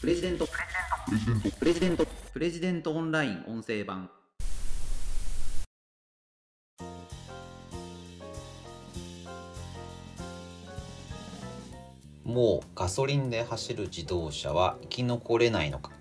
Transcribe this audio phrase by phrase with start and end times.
[0.00, 0.48] プレジデント。
[1.58, 2.06] プレジデント。
[2.32, 4.08] プレジデントオンライン音声版。
[12.24, 15.92] もうガソリンで走る自動車は生き残れないのか。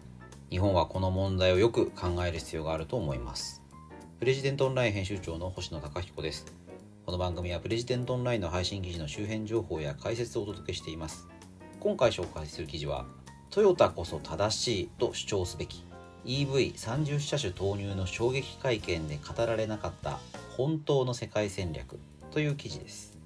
[0.50, 3.61] 日本はこの問題をよく考える必要があると思います。
[4.20, 6.45] プレジデントオンライン編集長の星野貴彦です。
[7.05, 11.27] この番組はプレジデントオンラインの配信記事の周辺情報や解説をお届けしています。
[11.81, 13.05] 今回紹介する記事は
[13.51, 15.83] トヨタこそ正しいと主張すべき
[16.25, 20.19] EV30 車種投入の衝撃会見で語られなかった
[20.55, 21.99] 本当の世界戦略
[22.31, 23.19] という記事です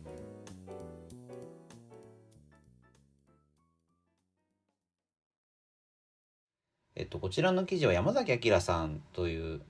[6.95, 9.61] えっと、こちらの記事は山崎明さんという、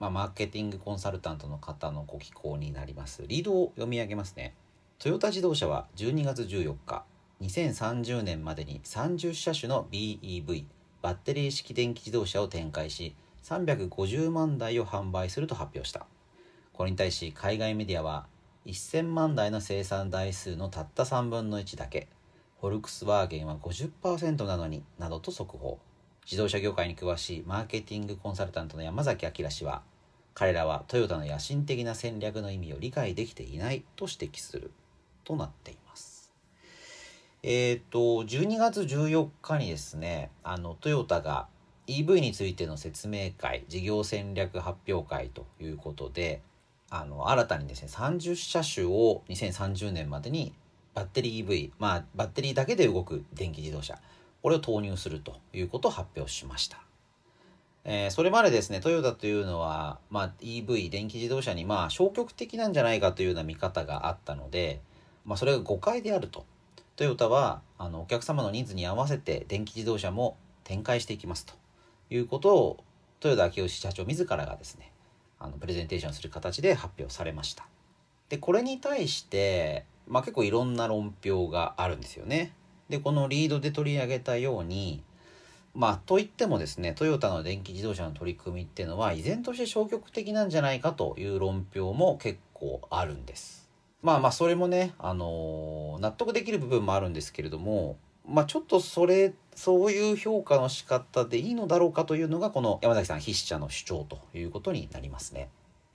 [0.00, 3.22] まあ、マーケティングコンサルタントの方のご寄稿になります。
[3.28, 4.54] リードを読み上げますね。
[4.98, 7.04] トヨタ自動車は12月14日、
[7.42, 10.64] 2030年までに30車種の BEV、
[11.02, 16.06] バッテリー式電気自動車を展開し、350万台を販売すると発表した。
[16.72, 18.26] これに対し海外メディアは、
[18.66, 22.08] 1000万台の生産台数のたった3分の1だけ、
[22.60, 25.78] フォルクスワーゲンは50%なのに、などと速報。
[26.24, 29.82] 自動車業界に詳しいマーケティングコンサルタントの山崎明氏は
[30.34, 34.70] 彼らはトヨタの野心的な戦略の意味を理解できていないと指摘する
[35.24, 35.81] となっています。
[37.44, 41.48] えっ、ー、と12月14日にですねあのトヨタが
[41.88, 46.40] EV についての説明会事業戦略発表会ということで
[46.88, 50.54] あの新たにですね30車種を2030年までに
[50.94, 53.98] バッテリー EV まあバッテリーだけで動く電気自動車
[54.42, 56.78] これを投入するということを発表しました。
[57.84, 64.80] えー、それまでですね、トヨタというのは、まあ、EV、電気自動車にまあ消極的なんじゃないかというような見方があったので、
[65.24, 66.44] まあ、それが誤解であると。
[67.02, 71.54] トヨタはあのお客様のニーズに合わせて電気自動車も展開していきますと
[72.10, 72.84] いうことを
[73.20, 74.92] 豊田昭義社長自らがですね
[75.40, 77.66] あのプレゼンテーションする形で発表されました。
[78.28, 82.52] でこれに対して、まあ、結構いろんな論評があるんですよね。
[82.88, 85.02] でこのリードで取り上げたように
[85.74, 93.61] まあといってもですねトヨタの電気自動車の取り組みっていうのは依然として消極的なんじゃないかという論評も結構あるんです。
[94.02, 97.96] まあまあそれもね、あの、納得できる部分もあるんですけれども
[98.26, 105.48] まあちょっとそれそういう評価の仕方でいいのだろうかというのがこの山崎さん筆者の主張ということになりますね。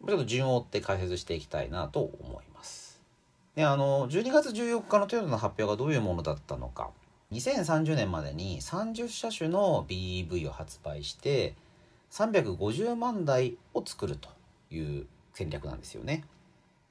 [0.06, 3.02] ちょっと順を追って解説していきたいなと思います。
[3.56, 6.92] であの12月14日のトヨタの発表がどういうものだったのか
[7.32, 11.56] 2030年までに30車種の BEV を発売して
[12.12, 14.30] 350万台を作ると
[14.70, 16.24] いう戦略なんですよね。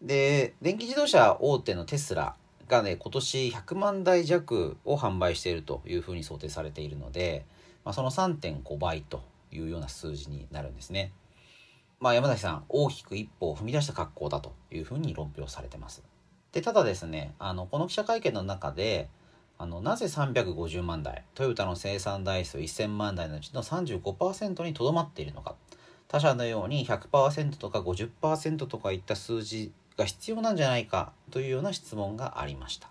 [0.02, 2.34] で電気自動車大手のテスラ
[2.68, 7.46] がね今年100万台弱を販売しているというふうに想定されているので、
[7.84, 11.12] まあ、その3.5倍というような数字になるんですね。
[11.98, 16.02] まあ、山崎さん大きく一歩を踏み出した格好だというふうに論評されてます。
[16.52, 19.08] でただですねあのこの記者会見の中で
[19.58, 25.54] あのなぜ350万台トヨタの生産台数1000万台のうちの35%にとどまっているのか
[26.08, 32.90] 他社のように100%とか50%とかいった数字が必要なんじゃないかというような質問がありました。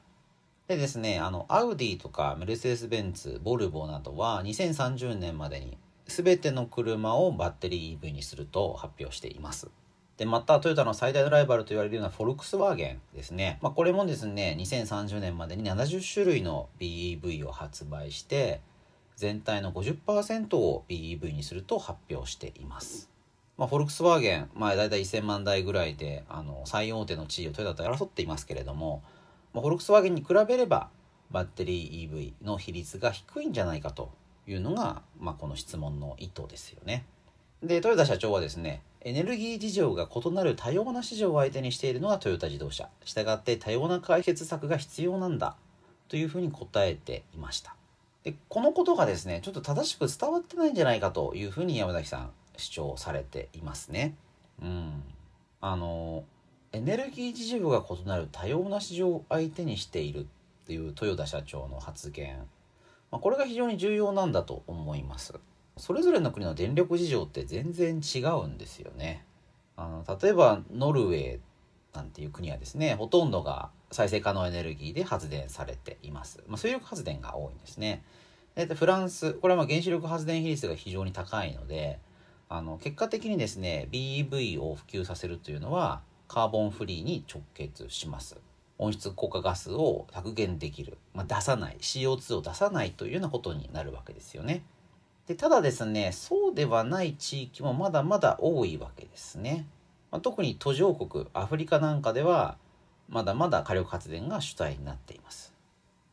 [0.68, 5.78] でですね、あの、アウディとかメルセデス・ベンツ、ボルボなどは2030年までに
[6.08, 9.70] 全ての車をバッテリー EV にすると発表しています。
[10.18, 13.60] で、またトヨタの最大のライバルと言われるようなフォルクスワーゲンですね。
[13.62, 18.62] まあ、これもですね、2030年までに70種類の BEV を発売して、
[19.18, 23.10] 全体の50%を BEV にすると発表しています。
[23.58, 29.02] まあ、フォルクスワーゲン、まあ、大体1000万台ぐらいで、あの、最大手の地位をトヨタと争っていますけれども、
[29.54, 30.90] まあ、フォルクスワーゲンに比べれば、
[31.32, 34.12] バッテリー EV の比率が低いんじゃないかと
[34.46, 37.06] いうのが、まあ、この質問の意図ですよね。
[37.64, 42.90] で、豊田社長はですね、エネルギー事情が異なる多様な市場を相手にしているのがトヨタ自動車。
[43.06, 45.56] したがって多様な解決策が必要なんだ。
[46.10, 47.76] というふうに答えていました。
[48.24, 54.16] で、このことがですね、ちょっと正しく伝わってないんじゃないかというふうに山崎さん主張されていますね。
[54.62, 55.04] うん。
[55.62, 56.24] あの、
[56.72, 60.26] エネルギー事情が異なる多様な市場を相手にしているっ
[60.68, 62.38] ていう豊田社長の発言。
[63.12, 65.34] まあ、これが非常に重要なんだと思います。
[65.78, 69.26] それぞれの国の電力事情って全然違うんですよね。
[69.78, 71.40] あの例えばノルウェー
[71.94, 76.44] なんていう国はですねほとんどが再生可能エネルギーで発電されています。
[76.48, 78.04] まあ、水力発電が多いんですね。
[78.56, 82.00] でフランスこれはまあ原子力発電比率が非常に高いので
[82.50, 88.38] あの結果的にですね BEV を普及させるというのはカーボンフリーに直結します。
[88.78, 94.64] 温室効果ガスを削減できる、まあ、出さない CO2 を出さないというようなことになるわけですよね。
[95.28, 99.66] でただですねそうではない地域もまだまだ多いわけですね。
[100.12, 102.58] まあ、特に途上国アフリカなんかでは
[103.10, 105.54] まだまだ火力発電が主体になっています。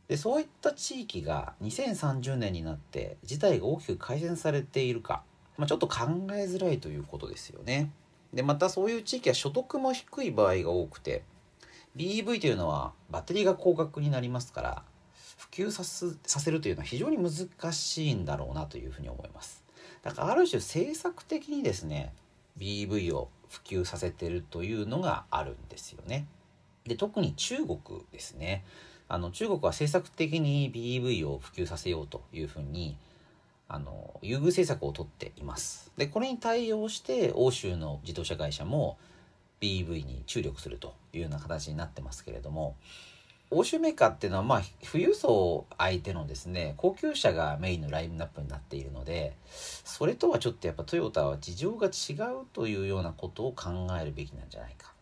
[0.08, 5.22] でそういった地域が2030年になって事態が大きく改善されているか、
[5.58, 7.90] まあ、ちょっと考えづらいということですよね。
[8.32, 11.22] でまたそういう地域は所得も低い場合が多くて
[11.96, 14.82] BEV というのはバッテリーが高額になりますから
[15.36, 19.62] 普及さすさせるというのは非常に難しいんだろうなというふうに思います。
[20.02, 22.12] だからある種政策的にですね
[22.58, 26.26] BEV を普及させてるというのがあるんですよね。
[26.86, 27.78] で特に中国
[28.10, 28.64] ですね。
[29.08, 32.96] あの中国は政策的に BEV を普及させようというふうに
[33.72, 35.90] あの優遇政策をとっています。
[35.96, 38.98] でこれに対応して欧州の自動車会社も
[39.62, 42.76] BEV に注力するというような形になってますけれども
[43.50, 54.92] 欧州メーカーっていうのはまあ富裕層相手のですね高級車がメインのラインナップになっているのでそれとはちょっとやっぱトヨタは事情が違うというようなことを考えるべきなんじゃないか。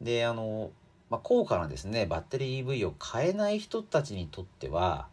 [0.00, 0.70] であの、
[1.08, 5.08] まあ、高価なですねバッテリー EV を買えない人たちにとっては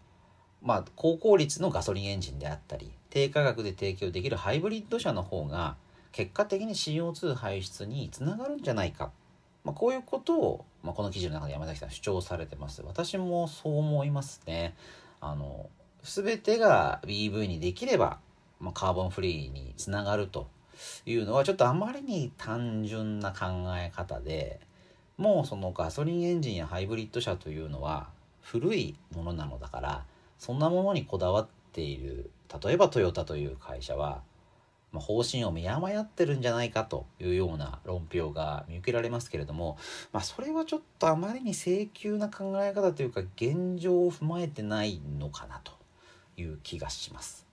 [0.66, 5.78] まあ高効率のガソリンエンジンであったり低価格で提供できるハイブリッド車の方が
[6.12, 9.12] 結果的に CO2 排出につながるんじゃないか
[9.66, 12.84] まあ、こういうことを、まあ、この記事の中で山崎さん主張されてます。
[12.86, 14.76] 私もそう思いますね。
[15.20, 15.70] あの、
[16.04, 18.20] 全てが BV にできれば、
[18.60, 20.48] まあ、カーボンフリーにつながると
[21.08, 23.46] いうのはちょっとあまりに単純な考
[23.76, 24.60] え方で、
[25.18, 28.10] もうそのガソリンエンジンやハイブリッド車というのは
[28.44, 30.06] 古いものなのだから、
[30.38, 32.32] そんなものにこだわっている、
[32.64, 34.22] 例えばトヨタという会社は、
[34.92, 39.78] まあ、方針を見誤ってるんじゃないかというような論評が見受けられますけれども、
[40.14, 45.74] まあ、それはちょっとあまりに請求な考え方というか現状を踏まえてないのかなと
[46.38, 47.46] いう気がします。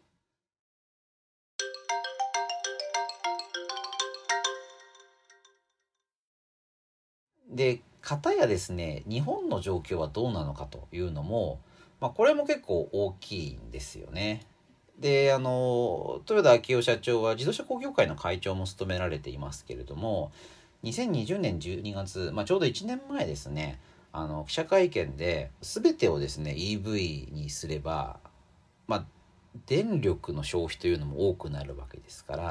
[7.51, 11.61] で片やですね日本の状況はどうなのかというのも、
[12.03, 14.45] まあ、これも結構大きいんですよね。
[14.99, 20.33] であの豊田昭夫社長は自動車工業会の会長も務められていますけれども
[20.85, 23.81] 2020年12月、まあ、ちょうど1年前ですね
[24.13, 28.19] あの記者会見で全てをですね EV にすれば、
[28.87, 29.05] まあ、
[29.67, 32.43] 電力の消費というのも多くなるわけですから、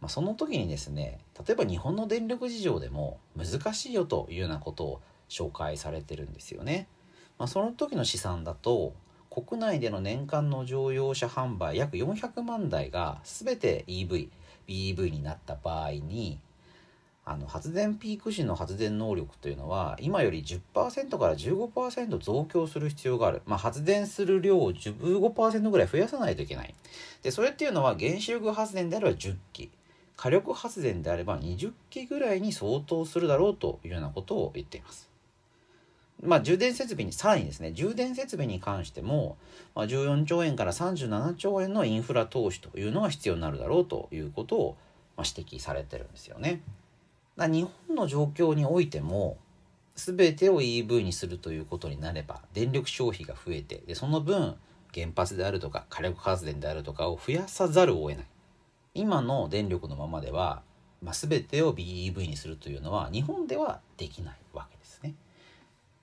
[0.00, 6.88] まあ、その時にですね例えば日本の電力事情でも難しいよというようなことを紹介されてるんですよね。
[7.38, 8.94] まあ、その時の試算だと
[9.30, 14.28] 国内での年間の乗用車販売約400万台が全て EV、
[14.68, 16.38] BEV になった場合に
[17.26, 26.74] あの発電ピーク時の発電能力というのは今より10%から15%増強する必要がある、まあ、発電する量を15%ぐらい増やさないといけない。
[27.22, 29.70] でそれっていうのは原子力発電であれば10基。
[30.16, 35.13] 火力発電であれば20基ぐらいに相当するだろうというようなことを言っています。
[36.24, 39.36] まあ、充電設備に、さらにですね、充電設備に関しても、
[39.74, 44.76] まあ、14兆円から37兆円のインフラ投資というのが必要になるだろうということを、
[45.16, 46.62] まあ、指摘されてるんですよね。
[47.36, 49.36] だ日本の状況においても、
[49.96, 54.56] 全てを EV にするということになれば、電力消費が増えて、でその分、
[54.94, 58.26] 原発であるとか火力発電であるとかを増やさざるを得ない。
[58.94, 60.62] 今の電力のままでは、
[61.02, 65.14] まあ、全てを BEV にするというのは日本ではできないわけですね。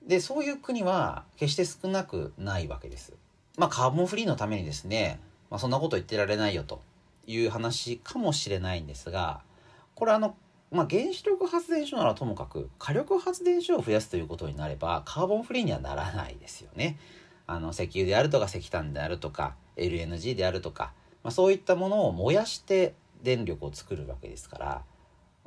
[0.06, 3.12] でそういう国は決して少なくないわけです。
[3.56, 6.82] まあカーボンフリーのためにですね、まあ、そんなこと言ってられないよと
[7.26, 9.42] いう話かもしれないんですが
[9.94, 10.34] これあの、
[10.70, 16.98] まあ、原子力発電所ならともかく火力発電所を増やすということになればカーボンフリーにはならないですよね。
[17.46, 20.92] あの石油であるとか石炭であるとか LNG であるとか、
[21.22, 24.82] まあ、そういったものを燃やして電力を作るわけですから、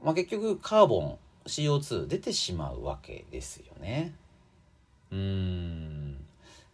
[0.03, 4.13] まあ、結局カーボン CO2 出てしまうわけですよね。
[5.11, 6.25] うん。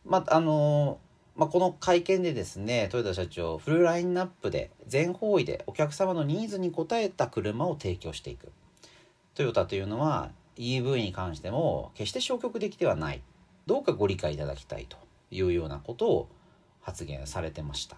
[0.05, 0.99] まああの
[1.35, 8.51] まあ、この会見でですね豊田社長フルラインナップで全方位でお客様のニーズに応えた車を提供していく。
[9.33, 13.21] トヨタというのは EV に関しても決して消極的ではない。
[13.65, 14.97] どうかご理解いただきたいと
[15.29, 16.29] いうようなことを
[16.81, 17.97] 発言されてました。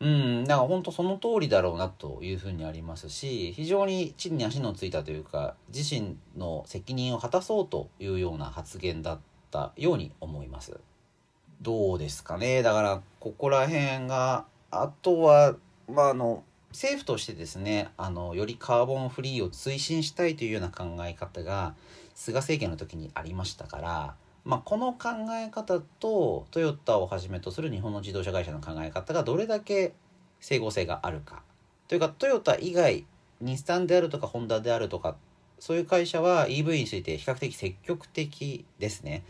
[0.00, 9.18] うんだから本当その通りだろうなというふうにありますし非常に地に足のついたというか自身の責任を果たそうというような発言だっ
[9.50, 10.78] たように思います。
[11.62, 12.62] どうですかね？
[12.62, 15.54] だからここら辺があとは
[15.88, 21.74] まああの政府としてですねあのよりカーボンフリーを推進したいというような考え方が
[22.14, 29.94] 菅政権の時にありましたから、まあ、この考え方とトヨタをはじめとする日本の自動車会社の考え方がどれだけ
[30.40, 31.42] 整合性があるか
[31.88, 33.06] というかトヨタ以外
[33.40, 35.16] 日産であるとかホンダであるとか
[35.58, 39.24] そういう会社は EV について比較的積極的ですね。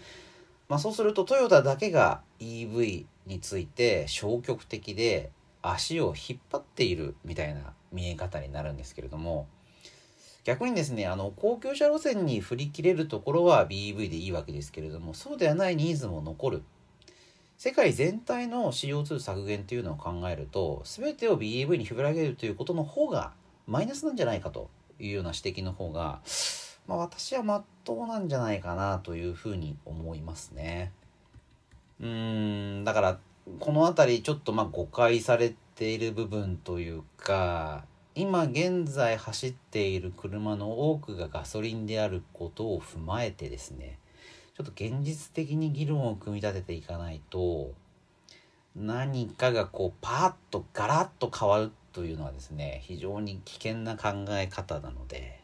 [0.69, 5.31] まあ、そうするとトヨタだけが EV について消極的で
[5.63, 9.47] 足を引っ張っているみたいな見え方になるんですけれども
[10.45, 16.63] 逆にですねあの高級車路線に振り切れるところは BEV でいいわけですけれどもそうではないニーズも残る
[17.57, 23.33] 世界全体の CO2 削減というのを考えると全てを BEV に振り上げるということの方が
[23.67, 26.21] マイナスなんじゃないかというような指摘の方が、
[26.87, 30.93] まあ、私はまっとうなんじゃないかなというふうに思いますね。
[32.01, 33.19] うーんだから
[33.61, 37.85] この辺りちょっとまあ誤解されている部分というか
[38.17, 43.99] 今現在走っている車の多くがガソリンであることを踏まえてですね
[44.57, 47.73] ちょっと現実的に議論を組み立てていかないと
[48.77, 55.41] 何かがこうパーッとガラッと変わるというのはですね非常に危険な考え方なので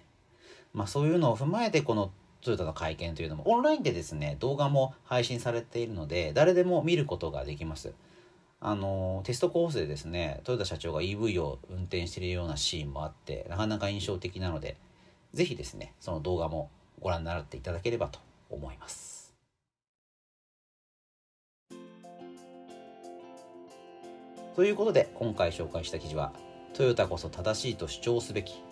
[0.72, 7.92] まあそういうのを踏まえてこのトヨタの会見というのもオンラインでですね動画も配信されているので誰でも見ることができます。
[8.62, 14.76] あのテストコースでですね豊田社長が EV を運転しているようなシーンもあってなかなか印象的なので
[15.32, 19.34] 是非ですねその動画もご覧になっていただければと思います。
[24.54, 26.32] ということで今回紹介した記事は
[26.74, 28.62] トヨタこそ正しいと主張すべき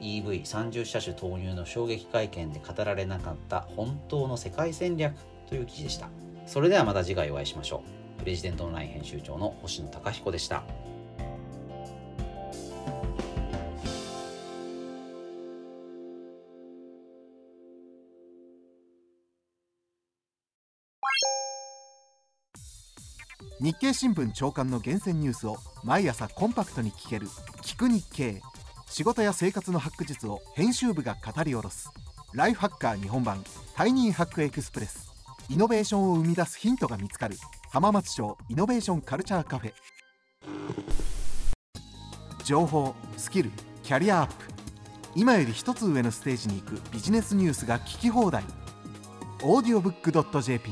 [0.00, 5.14] EV30 車種投入の衝撃会見で語られなかった本当の世界戦略
[5.48, 6.08] という記事でした。
[6.46, 8.01] それではまた次回お会いしましょう。
[8.22, 10.62] プレジデントオンライン編集長の星野貴彦でした。
[23.60, 27.26] 日経新聞長官の厳選ニュースを毎朝コンパクトに聞ける
[27.62, 28.40] 「聞く日経」
[28.86, 31.90] 仕事や生活のハック術を編集部が語り下ろす。
[32.32, 33.42] ライフハッカー日本版
[33.74, 35.10] タイニーハックエクスプレス。
[35.48, 37.36] イノベーションを生み出すヒントが見つかる。
[37.72, 39.72] 浜松町イノベーションカルチャーカフェ。
[42.44, 43.50] 情報スキル
[43.82, 44.34] キャリアアップ。
[45.14, 48.44] 今より一つ上のステージに行くビジネスニュースが聞き放題。
[49.42, 50.70] オーディオブックドット JP